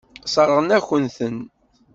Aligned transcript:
Sseṛɣen-akent-ten. 0.25 1.37